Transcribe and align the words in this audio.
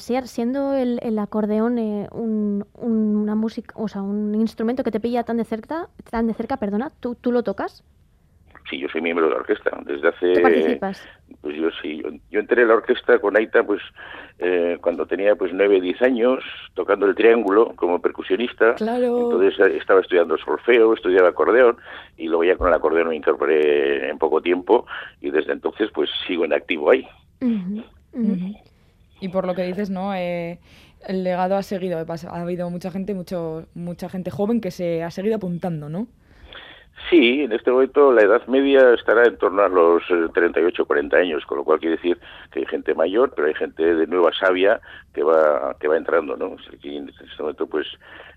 Asier, 0.00 0.26
siendo 0.26 0.74
el, 0.74 0.98
el 1.02 1.18
acordeón 1.18 1.78
eh, 1.78 2.08
un, 2.10 2.64
una 2.74 3.34
música, 3.34 3.74
o 3.76 3.86
sea, 3.86 4.02
un 4.02 4.34
instrumento 4.34 4.82
que 4.82 4.90
te 4.90 5.00
pilla 5.00 5.24
tan 5.24 5.36
de 5.36 5.44
cerca, 5.44 5.88
tan 6.10 6.26
de 6.26 6.34
cerca, 6.34 6.56
perdona, 6.56 6.90
¿tú, 7.00 7.14
tú 7.14 7.30
lo 7.30 7.42
tocas? 7.42 7.84
Sí, 8.68 8.78
yo 8.78 8.88
soy 8.88 9.00
miembro 9.00 9.26
de 9.26 9.32
la 9.32 9.40
orquesta 9.40 9.70
desde 9.84 10.08
hace. 10.08 10.32
¿Tú 10.34 10.42
participas? 10.42 11.08
Pues 11.40 11.56
yo 11.56 11.70
sí, 11.82 12.02
yo, 12.30 12.40
entré 12.40 12.62
en 12.62 12.68
la 12.68 12.74
orquesta 12.74 13.18
con 13.18 13.36
Aita, 13.36 13.64
pues 13.64 13.80
eh, 14.38 14.78
cuando 14.80 15.06
tenía 15.06 15.34
pues 15.34 15.52
nueve, 15.52 15.80
diez 15.80 16.00
años, 16.02 16.44
tocando 16.74 17.06
el 17.06 17.16
triángulo 17.16 17.72
como 17.74 18.00
percusionista. 18.00 18.74
Claro. 18.76 19.32
Entonces 19.32 19.58
eh, 19.58 19.76
estaba 19.76 20.00
estudiando 20.00 20.38
solfeo, 20.38 20.94
estudiaba 20.94 21.30
acordeón 21.30 21.78
y 22.16 22.28
luego 22.28 22.44
ya 22.44 22.56
con 22.56 22.68
el 22.68 22.74
acordeón 22.74 23.08
me 23.08 23.16
incorporé 23.16 24.08
en 24.08 24.18
poco 24.18 24.40
tiempo 24.40 24.86
y 25.20 25.30
desde 25.30 25.52
entonces 25.52 25.90
pues 25.92 26.08
sigo 26.26 26.44
en 26.44 26.52
activo 26.52 26.90
ahí. 26.90 27.08
Y 29.20 29.28
por 29.28 29.46
lo 29.46 29.54
que 29.54 29.62
dices, 29.62 29.90
¿no? 29.90 30.14
Eh, 30.14 30.58
el 31.06 31.24
legado 31.24 31.56
ha 31.56 31.62
seguido, 31.62 31.98
ha 31.98 32.40
habido 32.40 32.70
mucha 32.70 32.90
gente, 32.90 33.14
mucho, 33.14 33.66
mucha 33.74 34.08
gente 34.08 34.30
joven 34.30 34.60
que 34.60 34.70
se 34.70 35.02
ha 35.02 35.10
seguido 35.10 35.36
apuntando, 35.36 35.88
¿no? 35.88 36.08
Sí, 37.08 37.42
en 37.42 37.52
este 37.52 37.70
momento 37.70 38.12
la 38.12 38.22
edad 38.22 38.46
media 38.46 38.92
estará 38.92 39.24
en 39.24 39.38
torno 39.38 39.62
a 39.62 39.68
los 39.68 40.02
38 40.34 40.82
o 40.82 40.86
40 40.86 41.16
años, 41.16 41.46
con 41.46 41.58
lo 41.58 41.64
cual 41.64 41.80
quiere 41.80 41.96
decir 41.96 42.18
que 42.52 42.60
hay 42.60 42.66
gente 42.66 42.94
mayor, 42.94 43.32
pero 43.34 43.48
hay 43.48 43.54
gente 43.54 43.94
de 43.94 44.06
nueva 44.06 44.32
savia 44.32 44.80
que 45.14 45.22
va 45.22 45.76
que 45.80 45.88
va 45.88 45.96
entrando, 45.96 46.36
¿no? 46.36 46.56
Aquí 46.72 46.96
en 46.96 47.08
este 47.08 47.24
momento, 47.42 47.66
pues 47.66 47.86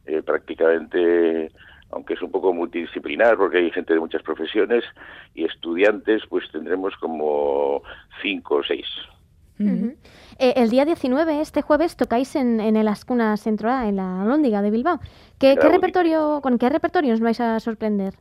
eh, 0.05 0.21
prácticamente, 0.23 1.51
aunque 1.91 2.13
es 2.13 2.21
un 2.21 2.31
poco 2.31 2.53
multidisciplinar, 2.53 3.37
porque 3.37 3.57
hay 3.57 3.71
gente 3.71 3.93
de 3.93 3.99
muchas 3.99 4.23
profesiones 4.23 4.83
y 5.35 5.43
estudiantes, 5.45 6.23
pues 6.29 6.49
tendremos 6.51 6.95
como 6.97 7.83
cinco 8.21 8.55
o 8.55 8.63
seis. 8.63 8.87
Eh, 9.59 10.53
el 10.55 10.69
día 10.69 10.85
19, 10.85 11.41
este 11.41 11.61
jueves, 11.61 11.95
tocáis 11.95 12.35
en, 12.35 12.59
en 12.59 12.75
el 12.75 12.87
Ascuna 12.87 13.37
Centro 13.37 13.69
en 13.69 13.97
la 13.97 14.25
Lóndiga 14.25 14.61
de 14.61 14.71
Bilbao. 14.71 14.99
¿Qué, 15.39 15.55
¿qué 15.59 15.69
repertorio, 15.69 16.39
¿Con 16.41 16.57
qué 16.57 16.69
repertorio 16.69 17.11
nos 17.11 17.19
vais 17.19 17.39
a 17.39 17.59
sorprender? 17.59 18.13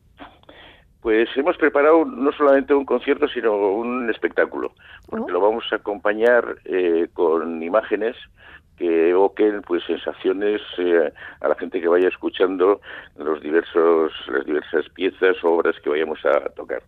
Pues 1.01 1.29
hemos 1.37 1.57
preparado 1.57 2.05
no 2.05 2.31
solamente 2.33 2.75
un 2.75 2.85
concierto, 2.85 3.27
sino 3.29 3.55
un 3.55 4.09
espectáculo, 4.09 4.73
porque 5.09 5.33
oh. 5.33 5.35
lo 5.35 5.41
vamos 5.41 5.65
a 5.73 5.77
acompañar 5.77 6.59
eh, 6.65 7.09
con 7.13 7.61
imágenes 7.63 8.15
que 8.77 9.11
evoquen 9.11 9.63
pues 9.63 9.83
sensaciones 9.85 10.61
eh, 10.79 11.13
a 11.41 11.49
la 11.49 11.55
gente 11.57 11.81
que 11.81 11.89
vaya 11.89 12.09
escuchando 12.09 12.81
los 13.17 13.41
diversos 13.43 14.13
las 14.29 14.47
diversas 14.47 14.89
piezas 14.91 15.37
o 15.45 15.51
obras 15.53 15.77
que 15.83 15.91
vayamos 15.91 16.19
a 16.25 16.49
tocar 16.51 16.83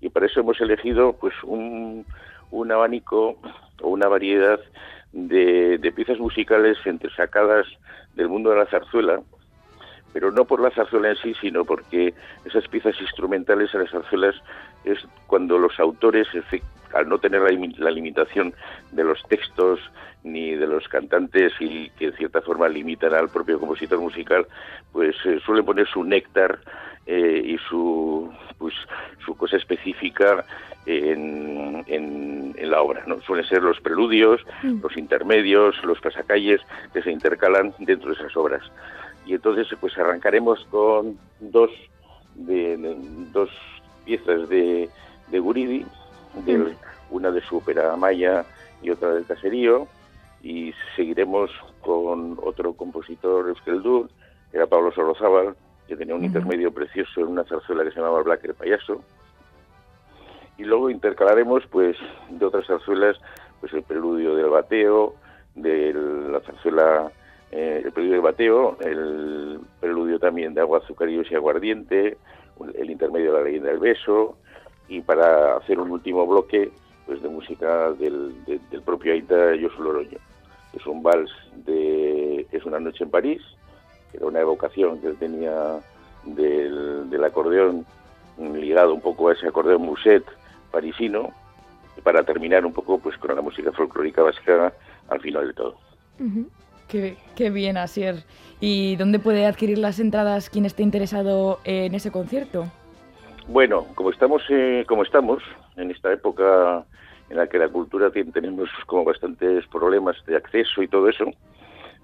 y 0.00 0.08
para 0.08 0.26
eso 0.26 0.40
hemos 0.40 0.60
elegido 0.60 1.12
pues 1.12 1.34
un, 1.44 2.04
un 2.50 2.72
abanico 2.72 3.38
o 3.82 3.88
una 3.88 4.08
variedad 4.08 4.60
de, 5.12 5.78
de 5.78 5.92
piezas 5.92 6.18
musicales 6.18 6.78
entresacadas 6.84 7.66
del 8.14 8.28
mundo 8.28 8.50
de 8.50 8.56
la 8.56 8.66
zarzuela 8.66 9.20
pero 10.12 10.30
no 10.30 10.44
por 10.44 10.60
la 10.60 10.70
zarzuela 10.70 11.10
en 11.10 11.16
sí, 11.16 11.34
sino 11.40 11.64
porque 11.64 12.14
esas 12.44 12.66
piezas 12.68 13.00
instrumentales 13.00 13.74
a 13.74 13.78
las 13.78 13.90
zarzuelas 13.90 14.34
es 14.84 14.98
cuando 15.26 15.58
los 15.58 15.78
autores, 15.78 16.26
al 16.94 17.08
no 17.08 17.18
tener 17.18 17.42
la, 17.78 17.90
limitación 17.90 18.54
de 18.92 19.04
los 19.04 19.22
textos 19.28 19.80
ni 20.24 20.54
de 20.54 20.66
los 20.66 20.88
cantantes 20.88 21.52
y 21.60 21.90
que 21.90 22.06
en 22.06 22.12
cierta 22.14 22.42
forma 22.42 22.68
limitan 22.68 23.14
al 23.14 23.28
propio 23.28 23.58
compositor 23.58 24.00
musical, 24.00 24.46
pues 24.92 25.14
eh, 25.24 25.38
suelen 25.44 25.64
poner 25.64 25.86
su 25.86 26.04
néctar 26.04 26.58
eh, 27.06 27.42
y 27.44 27.58
su 27.68 28.30
pues 28.58 28.74
su 29.24 29.34
cosa 29.36 29.56
específica 29.56 30.44
en, 30.84 31.82
en, 31.86 32.39
en, 32.60 32.70
la 32.70 32.82
obra. 32.82 33.02
¿no? 33.06 33.20
Suelen 33.22 33.46
ser 33.46 33.62
los 33.62 33.80
preludios, 33.80 34.40
mm. 34.62 34.80
los 34.82 34.96
intermedios, 34.96 35.82
los 35.84 36.00
pasacalles 36.00 36.60
que 36.92 37.02
se 37.02 37.10
intercalan 37.10 37.74
dentro 37.78 38.10
de 38.10 38.16
esas 38.16 38.36
obras 38.36 38.62
y 39.26 39.34
entonces 39.34 39.68
pues 39.80 39.96
arrancaremos 39.96 40.66
con 40.70 41.16
dos 41.38 41.70
de, 42.34 42.76
dos 43.32 43.48
piezas 44.04 44.48
de, 44.48 44.88
de 45.28 45.38
Guridi, 45.38 45.86
de, 46.44 46.74
una 47.10 47.30
de 47.30 47.40
su 47.42 47.58
ópera 47.58 47.94
maya 47.96 48.44
y 48.82 48.90
otra 48.90 49.14
del 49.14 49.26
caserío, 49.26 49.86
y 50.42 50.72
seguiremos 50.96 51.50
con 51.80 52.38
otro 52.42 52.72
compositor 52.72 53.48
euskeldur, 53.48 54.08
que 54.50 54.56
era 54.56 54.66
Pablo 54.66 54.90
Sorozábal, 54.92 55.54
que 55.86 55.96
tenía 55.96 56.14
un 56.14 56.24
intermedio 56.24 56.72
precioso 56.72 57.20
en 57.20 57.28
una 57.28 57.44
zarzuela 57.44 57.84
que 57.84 57.90
se 57.90 58.00
llamaba 58.00 58.22
Black 58.22 58.44
el 58.44 58.54
Payaso, 58.54 59.02
y 60.60 60.64
luego 60.64 60.90
intercalaremos 60.90 61.64
pues 61.70 61.96
de 62.28 62.44
otras 62.44 62.66
zarzuelas 62.66 63.16
pues 63.60 63.72
el 63.72 63.82
preludio 63.82 64.34
del 64.34 64.50
bateo, 64.50 65.14
de 65.54 65.94
la 65.94 66.40
zarzuela 66.40 67.10
eh, 67.50 67.80
el 67.82 67.92
preludio 67.92 68.16
de 68.16 68.20
bateo, 68.20 68.76
el 68.80 69.58
preludio 69.80 70.18
también 70.18 70.52
de 70.52 70.60
agua, 70.60 70.78
azucarillos 70.78 71.30
y 71.30 71.34
aguardiente, 71.34 72.18
el 72.74 72.90
intermedio 72.90 73.32
de 73.32 73.38
la 73.38 73.44
leyenda 73.44 73.70
del 73.70 73.80
beso, 73.80 74.36
y 74.86 75.00
para 75.00 75.56
hacer 75.56 75.80
un 75.80 75.90
último 75.90 76.26
bloque 76.26 76.70
pues 77.06 77.22
de 77.22 77.28
música 77.28 77.92
del, 77.92 78.34
propio 78.84 79.14
Aita 79.14 79.52
Josu 79.60 79.82
Loroño. 79.82 80.18
Es 80.74 80.86
un 80.86 81.02
vals 81.02 81.30
de 81.66 82.46
Es 82.52 82.64
una 82.66 82.78
noche 82.78 83.04
en 83.04 83.10
París, 83.10 83.42
que 84.10 84.18
era 84.18 84.26
una 84.26 84.40
evocación 84.40 85.00
que 85.00 85.08
él 85.08 85.16
tenía 85.16 85.80
del, 86.24 87.08
del 87.08 87.24
acordeón 87.24 87.86
ligado 88.38 88.94
un 88.94 89.00
poco 89.00 89.28
a 89.28 89.32
ese 89.32 89.48
acordeón 89.48 89.82
muset 89.82 90.24
parisino, 90.70 91.30
para 92.02 92.22
terminar 92.22 92.64
un 92.64 92.72
poco 92.72 92.98
pues 92.98 93.16
con 93.18 93.34
la 93.34 93.42
música 93.42 93.72
folclórica 93.72 94.22
vasca 94.22 94.72
al 95.08 95.20
final 95.20 95.48
de 95.48 95.54
todo. 95.54 95.76
Qué, 96.88 97.50
bien, 97.50 97.76
Asier. 97.76 98.24
¿Y 98.58 98.96
dónde 98.96 99.20
puede 99.20 99.46
adquirir 99.46 99.78
las 99.78 100.00
entradas 100.00 100.50
quien 100.50 100.66
esté 100.66 100.82
interesado 100.82 101.60
en 101.64 101.94
ese 101.94 102.10
concierto? 102.10 102.66
Bueno, 103.46 103.86
como 103.94 104.10
estamos, 104.10 104.42
eh, 104.50 104.84
como 104.88 105.04
estamos 105.04 105.42
en 105.76 105.90
esta 105.90 106.12
época 106.12 106.84
en 107.30 107.36
la 107.36 107.46
que 107.46 107.58
la 107.58 107.68
cultura 107.68 108.10
tiene, 108.10 108.32
tenemos 108.32 108.68
como 108.86 109.04
bastantes 109.04 109.66
problemas 109.68 110.16
de 110.26 110.36
acceso 110.36 110.82
y 110.82 110.88
todo 110.88 111.08
eso, 111.08 111.26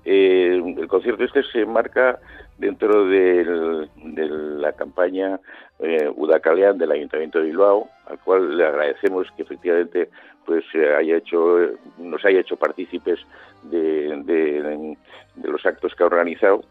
eh, 0.09 0.63
el 0.79 0.87
concierto 0.87 1.25
este 1.25 1.43
se 1.43 1.67
marca 1.67 2.21
dentro 2.59 3.07
de 3.09 3.89
la 4.07 4.73
campaña 4.73 5.41
eh, 5.81 6.09
Udacalean 6.15 6.79
del 6.79 6.93
Ayuntamiento 6.93 7.41
de 7.41 7.47
Bilbao, 7.47 7.91
al 8.07 8.19
cual 8.21 8.57
le 8.57 8.65
agradecemos 8.65 9.27
que 9.37 9.43
efectivamente 9.43 10.09
pues 10.47 10.65
haya 10.97 11.17
hecho, 11.17 11.59
nos 11.99 12.25
haya 12.25 12.39
hecho 12.39 12.57
partícipes 12.57 13.19
de, 13.65 14.23
de, 14.25 14.97
los 15.43 15.67
actos 15.67 15.93
que 15.97 16.05
ha 16.05 16.07
organizado. 16.07 16.63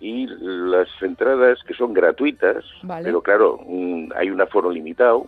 Y 0.00 0.28
las 0.28 0.88
entradas 1.02 1.58
que 1.66 1.74
son 1.74 1.92
gratuitas, 1.92 2.64
pero 3.02 3.20
claro, 3.20 3.58
mm, 3.66 4.12
hay 4.14 4.30
un 4.30 4.40
aforo 4.40 4.70
limitado, 4.70 5.26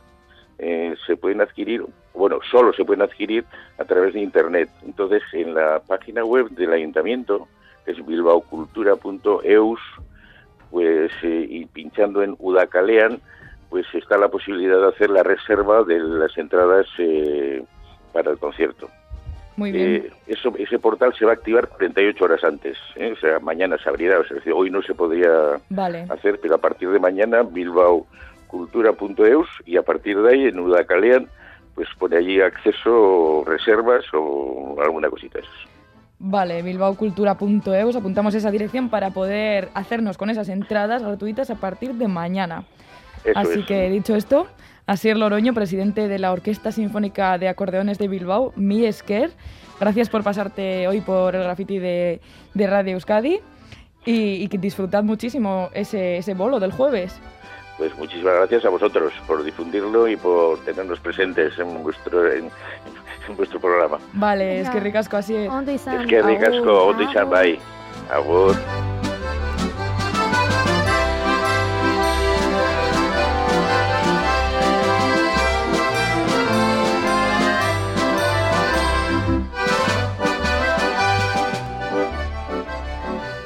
eh, 0.63 0.95
se 1.07 1.17
pueden 1.17 1.41
adquirir, 1.41 1.85
bueno, 2.15 2.39
solo 2.51 2.73
se 2.75 2.85
pueden 2.85 3.03
adquirir 3.03 3.45
a 3.79 3.85
través 3.85 4.13
de 4.13 4.21
Internet. 4.21 4.69
Entonces, 4.85 5.23
en 5.33 5.55
la 5.55 5.81
página 5.81 6.23
web 6.23 6.51
del 6.51 6.73
ayuntamiento, 6.73 7.49
que 7.85 7.93
es 7.93 8.07
bilbaocultura.eus, 8.07 9.81
pues, 10.71 11.11
eh, 11.23 11.47
y 11.49 11.65
pinchando 11.65 12.23
en 12.23 12.37
Udacalean, 12.39 13.21
pues 13.71 13.87
está 13.95 14.19
la 14.19 14.29
posibilidad 14.29 14.79
de 14.81 14.89
hacer 14.89 15.09
la 15.09 15.23
reserva 15.23 15.83
de 15.83 15.99
las 15.99 16.37
entradas 16.37 16.87
eh, 16.99 17.63
para 18.13 18.33
el 18.33 18.39
concierto. 18.39 18.91
Muy 19.57 19.73
bien. 19.73 19.87
Eh, 19.89 20.11
eso, 20.27 20.53
ese 20.59 20.79
portal 20.79 21.15
se 21.19 21.25
va 21.25 21.33
a 21.33 21.35
activar 21.35 21.69
48 21.69 22.25
horas 22.25 22.45
antes. 22.45 22.77
O 22.97 23.17
sea, 23.17 23.39
mañana 23.41 23.79
se 23.79 23.89
abrirá. 23.89 24.19
O 24.19 24.25
sea, 24.25 24.39
hoy 24.55 24.71
no 24.71 24.83
se 24.83 24.95
podría 24.95 25.55
hacer, 26.09 26.39
pero 26.41 26.57
a 26.57 26.59
partir 26.59 26.91
de 26.91 26.99
mañana, 26.99 27.43
bilbaocultura.eus 28.53 29.49
y 29.67 29.77
a 29.77 29.83
partir 29.83 30.21
de 30.21 30.31
ahí, 30.33 30.45
en 30.47 30.59
Udacalean, 30.59 31.29
pues 31.75 31.89
pone 31.99 32.17
allí 32.17 32.41
acceso, 32.41 33.45
reservas 33.47 34.05
o 34.13 34.77
alguna 34.83 35.09
cosita 35.09 35.39
de 35.39 35.45
Vale, 36.19 36.63
bilbaocultura.eus, 36.63 37.97
apuntamos 37.97 38.35
esa 38.35 38.51
dirección 38.51 38.91
para 38.91 39.11
poder 39.11 39.71
hacernos 39.75 40.19
con 40.19 40.29
esas 40.29 40.49
entradas 40.51 41.03
gratuitas 41.03 41.51
a 41.51 41.55
partir 41.55 41.95
de 41.95 42.09
mañana. 42.09 42.65
Así 43.35 43.65
que 43.65 43.89
dicho 43.89 44.15
esto, 44.15 44.47
Asier 44.87 45.17
Loroño, 45.17 45.55
presidente 45.55 46.09
de 46.09 46.19
la 46.19 46.33
Orquesta 46.33 46.73
Sinfónica 46.73 47.39
de 47.39 47.49
Acordeones 47.49 47.99
de 47.99 48.09
Bilbao, 48.09 48.53
Mi 48.57 48.85
Esker. 48.85 49.31
Gracias 49.79 50.11
por 50.11 50.23
pasarte 50.23 50.89
hoy 50.89 51.01
por 51.01 51.35
el 51.35 51.43
graffiti 51.43 51.79
de, 51.79 52.21
Radio 52.55 52.93
Euskadi 52.93 53.41
y, 54.05 54.47
que 54.49 54.59
disfrutad 54.59 55.03
muchísimo 55.05 55.71
ese, 55.73 56.19
ese 56.19 56.35
bolo 56.35 56.61
del 56.61 56.73
jueves. 56.73 57.19
Pues 57.81 57.97
muchísimas 57.97 58.35
gracias 58.35 58.67
a 58.67 58.69
vosotros 58.69 59.11
por 59.27 59.43
difundirlo 59.43 60.07
y 60.07 60.15
por 60.15 60.59
tenernos 60.67 61.01
presentes 61.01 61.59
en 61.59 61.83
vuestro, 61.83 62.31
en, 62.31 62.51
vuestro 63.39 63.59
programa. 63.59 63.99
Vale, 64.13 64.61
es 64.61 64.69
que 64.69 64.81
ricasco 64.81 65.17
así 65.17 65.35
es. 65.35 65.51
Es 65.51 66.07
que 66.07 66.21
ricasco, 66.21 66.89
ondo 66.89 67.27
bai. 67.31 67.59
Agur. 68.11 68.55